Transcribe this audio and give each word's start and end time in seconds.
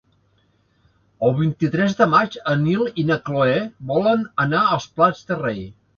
El 1.27 1.35
vint-i-tres 1.41 1.93
de 2.01 2.07
maig 2.13 2.37
en 2.53 2.65
Nil 2.69 2.89
i 3.03 3.07
na 3.13 3.19
Cloè 3.29 3.61
volen 3.93 4.25
anar 4.49 4.63
als 4.69 4.89
Prats 4.97 5.23
de 5.33 5.39
Rei. 5.45 5.63